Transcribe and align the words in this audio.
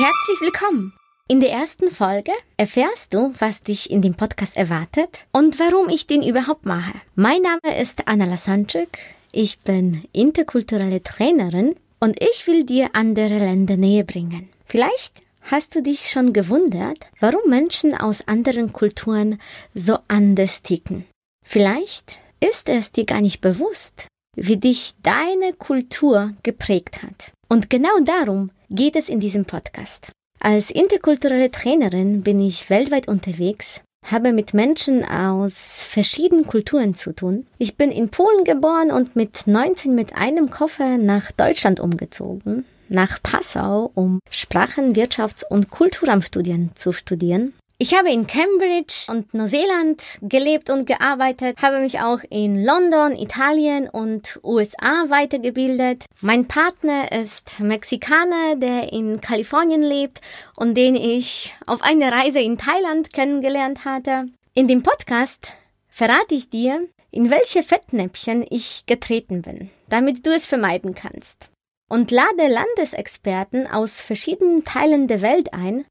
Herzlich 0.00 0.40
willkommen! 0.40 0.92
In 1.26 1.40
der 1.40 1.50
ersten 1.50 1.90
Folge 1.90 2.30
erfährst 2.56 3.12
du, 3.12 3.34
was 3.40 3.64
dich 3.64 3.90
in 3.90 4.00
dem 4.00 4.14
Podcast 4.14 4.56
erwartet 4.56 5.26
und 5.32 5.58
warum 5.58 5.88
ich 5.88 6.06
den 6.06 6.22
überhaupt 6.22 6.64
mache. 6.64 6.94
Mein 7.16 7.42
Name 7.42 7.76
ist 7.82 8.06
Anna 8.06 8.26
Lasanczyk, 8.26 8.96
ich 9.32 9.58
bin 9.58 10.04
interkulturelle 10.12 11.02
Trainerin 11.02 11.74
und 11.98 12.22
ich 12.22 12.46
will 12.46 12.62
dir 12.62 12.90
andere 12.92 13.38
Länder 13.38 13.76
näher 13.76 14.04
bringen. 14.04 14.48
Vielleicht 14.66 15.20
hast 15.42 15.74
du 15.74 15.82
dich 15.82 16.08
schon 16.08 16.32
gewundert, 16.32 17.04
warum 17.18 17.50
Menschen 17.50 17.92
aus 17.92 18.28
anderen 18.28 18.72
Kulturen 18.72 19.40
so 19.74 19.98
anders 20.06 20.62
ticken. 20.62 21.06
Vielleicht 21.44 22.20
ist 22.38 22.68
es 22.68 22.92
dir 22.92 23.04
gar 23.04 23.20
nicht 23.20 23.40
bewusst, 23.40 24.06
wie 24.36 24.58
dich 24.58 24.92
deine 25.02 25.54
Kultur 25.54 26.34
geprägt 26.44 27.02
hat. 27.02 27.32
Und 27.48 27.68
genau 27.68 27.98
darum 28.04 28.52
geht 28.70 28.96
es 28.96 29.08
in 29.08 29.20
diesem 29.20 29.44
Podcast. 29.44 30.12
Als 30.40 30.70
interkulturelle 30.70 31.50
Trainerin 31.50 32.22
bin 32.22 32.40
ich 32.40 32.70
weltweit 32.70 33.08
unterwegs, 33.08 33.80
habe 34.06 34.32
mit 34.32 34.54
Menschen 34.54 35.04
aus 35.04 35.84
verschiedenen 35.88 36.46
Kulturen 36.46 36.94
zu 36.94 37.12
tun. 37.12 37.46
Ich 37.58 37.76
bin 37.76 37.90
in 37.90 38.10
Polen 38.10 38.44
geboren 38.44 38.90
und 38.90 39.16
mit 39.16 39.46
19 39.46 39.94
mit 39.94 40.14
einem 40.16 40.50
Koffer 40.50 40.96
nach 40.96 41.32
Deutschland 41.32 41.80
umgezogen, 41.80 42.64
nach 42.88 43.22
Passau, 43.22 43.90
um 43.94 44.20
Sprachen-, 44.30 44.94
Wirtschafts- 44.94 45.44
und 45.44 45.70
Kulturamtsstudien 45.70 46.70
zu 46.74 46.92
studieren. 46.92 47.54
Ich 47.80 47.94
habe 47.94 48.10
in 48.10 48.26
Cambridge 48.26 49.04
und 49.06 49.34
Neuseeland 49.34 50.02
gelebt 50.22 50.68
und 50.68 50.84
gearbeitet, 50.84 51.62
habe 51.62 51.78
mich 51.78 52.00
auch 52.00 52.18
in 52.28 52.64
London, 52.64 53.14
Italien 53.14 53.88
und 53.88 54.40
USA 54.42 55.04
weitergebildet. 55.08 56.04
Mein 56.20 56.48
Partner 56.48 57.12
ist 57.12 57.60
Mexikaner, 57.60 58.56
der 58.56 58.92
in 58.92 59.20
Kalifornien 59.20 59.84
lebt 59.84 60.20
und 60.56 60.74
den 60.74 60.96
ich 60.96 61.54
auf 61.66 61.80
einer 61.82 62.10
Reise 62.10 62.40
in 62.40 62.58
Thailand 62.58 63.12
kennengelernt 63.12 63.84
hatte. 63.84 64.26
In 64.54 64.66
dem 64.66 64.82
Podcast 64.82 65.52
verrate 65.88 66.34
ich 66.34 66.50
dir, 66.50 66.88
in 67.12 67.30
welche 67.30 67.62
Fettnäpfchen 67.62 68.44
ich 68.50 68.86
getreten 68.86 69.42
bin, 69.42 69.70
damit 69.88 70.26
du 70.26 70.34
es 70.34 70.46
vermeiden 70.46 70.96
kannst. 70.96 71.48
Und 71.88 72.10
lade 72.10 72.48
Landesexperten 72.48 73.68
aus 73.68 74.00
verschiedenen 74.00 74.64
Teilen 74.64 75.06
der 75.06 75.22
Welt 75.22 75.54
ein, 75.54 75.84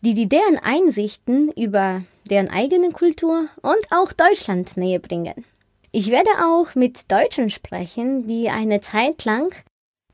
die 0.00 0.14
die 0.14 0.28
deren 0.28 0.58
Einsichten 0.58 1.50
über 1.52 2.02
deren 2.28 2.48
eigene 2.48 2.90
Kultur 2.90 3.48
und 3.62 3.86
auch 3.90 4.12
Deutschland 4.12 4.76
näher 4.76 5.00
bringen. 5.00 5.44
Ich 5.92 6.10
werde 6.10 6.30
auch 6.44 6.74
mit 6.74 7.10
Deutschen 7.10 7.50
sprechen, 7.50 8.26
die 8.28 8.48
eine 8.48 8.80
Zeit 8.80 9.24
lang 9.24 9.52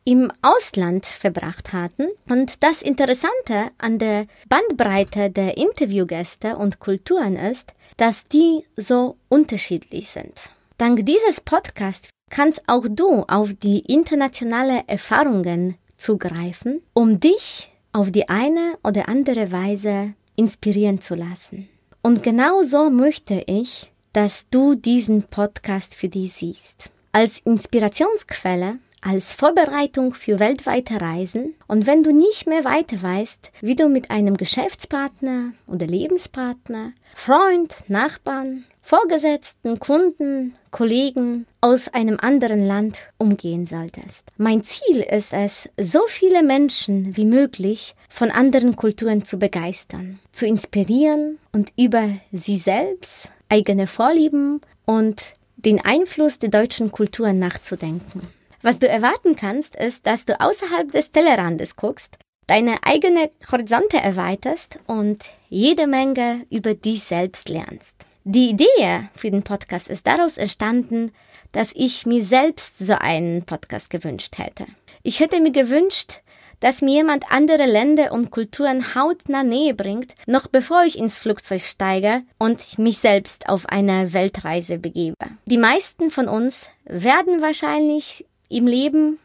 im 0.05 0.33
Ausland 0.41 1.05
verbracht 1.05 1.73
hatten. 1.73 2.07
Und 2.29 2.63
das 2.63 2.81
Interessante 2.81 3.71
an 3.77 3.99
der 3.99 4.27
Bandbreite 4.49 5.31
der 5.31 5.59
Interviewgäste 5.59 6.57
und 6.57 6.79
Kulturen 6.79 7.37
ist, 7.37 7.75
dass 7.97 8.27
die 8.29 8.65
so 8.77 9.17
unterschiedlich 9.29 10.09
sind. 10.09 10.51
Dank 10.79 11.05
dieses 11.05 11.41
Podcasts 11.41 12.09
kannst 12.31 12.63
auch 12.67 12.87
du 12.89 13.25
auf 13.29 13.53
die 13.55 13.81
internationale 13.81 14.85
Erfahrungen 14.87 15.77
zugreifen, 15.97 16.83
um 16.93 17.21
dich 17.21 17.71
auf 17.97 18.11
die 18.11 18.29
eine 18.29 18.77
oder 18.85 19.09
andere 19.09 19.51
Weise 19.51 20.13
inspirieren 20.37 21.01
zu 21.01 21.15
lassen. 21.15 21.67
Und 22.03 22.23
genau 22.23 22.63
so 22.63 22.91
möchte 22.91 23.43
ich, 23.47 23.91
dass 24.13 24.49
du 24.51 24.75
diesen 24.75 25.23
Podcast 25.23 25.95
für 25.95 26.11
dich 26.11 26.35
siehst. 26.35 26.91
Als 27.13 27.39
Inspirationsquelle, 27.39 28.79
als 29.07 29.35
Vorbereitung 29.35 30.15
für 30.15 30.41
weltweite 30.41 31.01
Reisen 31.01 31.55
und 31.69 31.87
wenn 31.87 32.03
du 32.03 32.13
nicht 32.13 32.49
mehr 32.49 32.65
weiter 32.65 33.01
weißt, 33.01 33.53
wie 33.61 33.77
du 33.77 33.89
mit 33.89 34.11
einem 34.11 34.37
Geschäftspartner 34.37 35.53
oder 35.69 35.87
Lebenspartner, 35.87 36.93
Freund, 37.15 37.77
Nachbarn, 37.87 38.65
Vorgesetzten, 38.83 39.79
Kunden, 39.79 40.57
Kollegen 40.73 41.47
aus 41.61 41.87
einem 41.89 42.19
anderen 42.21 42.67
Land 42.67 42.99
umgehen 43.17 43.67
solltest. 43.67 44.25
Mein 44.39 44.65
Ziel 44.65 45.01
ist 45.01 45.33
es, 45.33 45.69
so 45.81 46.01
viele 46.09 46.43
Menschen 46.43 47.17
wie 47.17 47.27
möglich 47.27 47.95
von 48.09 48.33
anderen 48.33 48.75
Kulturen 48.75 49.25
zu 49.25 49.39
begeistern, 49.39 50.19
zu 50.33 50.47
inspirieren 50.47 51.39
und 51.53 51.73
über 51.77 52.11
sie 52.33 52.57
selbst, 52.57 53.31
eigene 53.49 53.87
Vorlieben 53.87 54.61
und 54.85 55.23
den 55.57 55.85
Einfluss 55.85 56.41
der 56.41 56.51
deutschen 56.51 56.91
Kultur 56.91 57.33
nachzudenken. 57.33 58.23
Was 58.67 58.81
du 58.81 58.89
erwarten 58.89 59.37
kannst, 59.37 59.77
ist, 59.77 60.09
dass 60.09 60.25
du 60.25 60.41
außerhalb 60.41 60.91
des 60.91 61.13
Tellerrandes 61.13 61.77
guckst, 61.77 62.19
deine 62.49 62.83
eigene 62.83 63.31
Horizonte 63.53 63.99
erweiterst 63.99 64.81
und 64.89 65.23
jede 65.49 65.87
Menge 65.87 66.45
über 66.51 66.75
dich 66.75 67.05
selbst 67.05 67.49
lernst. 67.49 67.95
Die 68.25 68.51
Idee 68.51 69.09
für 69.15 69.31
den 69.31 69.45
Podcast 69.45 69.87
ist 69.87 70.09
daraus 70.09 70.37
entstanden, 70.37 71.13
dass 71.53 71.71
ich 71.77 72.07
mir 72.07 72.25
selbst 72.25 72.81
so 72.81 72.95
einen 72.95 73.45
Podcast 73.45 73.89
gewünscht 73.89 74.37
hätte. 74.37 74.67
Ich 75.05 75.21
hätte 75.21 75.41
mir 75.41 75.53
gewünscht, 75.53 76.15
dass 76.59 76.83
mir 76.83 76.95
jemand 76.95 77.31
andere 77.31 77.67
Länder 77.67 78.11
und 78.11 78.33
Kulturen 78.33 78.97
hautnah 78.97 79.45
näher 79.45 79.75
bringt, 79.75 80.17
noch 80.27 80.49
bevor 80.49 80.83
ich 80.83 80.99
ins 80.99 81.21
Flugzeug 81.21 81.61
steige 81.61 82.23
und 82.41 82.81
mich 82.81 82.99
selbst 82.99 83.49
auf 83.49 83.67
eine 83.67 84.13
Weltreise 84.13 84.79
begebe. 84.79 85.15
Die 85.45 85.59
meisten 85.59 86.11
von 86.11 86.27
uns 86.27 86.69
werden 86.85 87.41
wahrscheinlich 87.43 88.27
im 88.49 88.67
Leben 88.67 89.19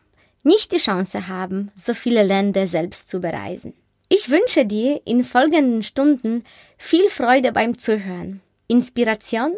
nicht 0.43 0.71
die 0.71 0.77
Chance 0.77 1.27
haben, 1.27 1.71
so 1.75 1.93
viele 1.93 2.23
Länder 2.23 2.67
selbst 2.67 3.09
zu 3.09 3.19
bereisen. 3.19 3.73
Ich 4.09 4.29
wünsche 4.29 4.65
dir 4.65 5.01
in 5.05 5.23
folgenden 5.23 5.83
Stunden 5.83 6.43
viel 6.77 7.09
Freude 7.09 7.51
beim 7.51 7.77
Zuhören. 7.77 8.41
Inspiration, 8.67 9.53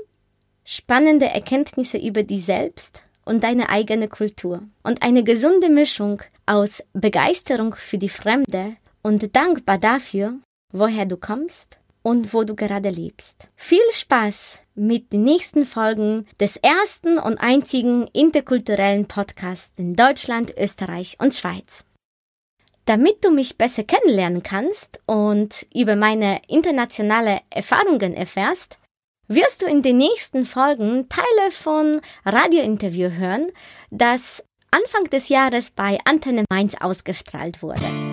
spannende 0.64 1.26
Erkenntnisse 1.26 1.98
über 1.98 2.24
dich 2.24 2.46
selbst 2.46 3.02
und 3.26 3.44
deine 3.44 3.70
eigene 3.70 4.08
Kultur 4.08 4.64
und 4.84 5.02
eine 5.02 5.24
gesunde 5.24 5.70
Mischung 5.70 6.22
aus 6.46 6.84
Begeisterung 6.94 7.76
für 7.76 7.98
die 7.98 8.10
Fremde 8.10 8.76
und 9.02 9.36
dankbar 9.36 9.78
dafür, 9.78 10.36
woher 10.72 11.06
du 11.06 11.18
kommst 11.18 11.78
und 12.04 12.34
wo 12.34 12.44
du 12.44 12.56
gerade 12.56 12.90
lebst. 12.90 13.48
Viel 13.56 13.80
Spaß 13.94 14.60
mit 14.76 15.12
den 15.12 15.24
nächsten 15.24 15.66
Folgen 15.66 16.28
des 16.40 16.58
ersten 16.58 17.18
und 17.18 17.38
einzigen 17.40 18.08
interkulturellen 18.14 19.08
Podcasts 19.08 19.80
in 19.80 19.96
Deutschland, 19.96 20.54
Österreich 20.58 21.18
und 21.20 21.34
Schweiz. 21.34 21.84
Damit 22.86 23.24
du 23.24 23.32
mich 23.32 23.58
besser 23.58 23.84
kennenlernen 23.84 24.44
kannst 24.44 25.00
und 25.06 25.66
über 25.74 25.96
meine 25.96 26.42
internationale 26.48 27.40
Erfahrungen 27.50 28.14
erfährst, 28.14 28.78
wirst 29.30 29.62
du 29.62 29.66
in 29.66 29.82
den 29.82 29.98
nächsten 29.98 30.44
Folgen 30.46 31.08
Teile 31.08 31.52
von 31.52 32.02
Radiointerview 32.26 33.12
hören, 33.12 33.52
das 33.90 34.44
Anfang 34.72 35.10
des 35.10 35.30
Jahres 35.30 35.72
bei 35.72 35.98
Antenne 36.04 36.44
Mainz 36.52 36.76
ausgestrahlt 36.76 37.62
wurde. 37.62 38.13